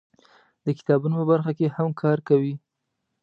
د 0.65 0.67
کتابونو 0.77 1.15
په 1.19 1.25
برخه 1.31 1.51
کې 1.57 1.73
هم 1.75 1.89
کار 2.01 2.17
کوي. 2.27 2.53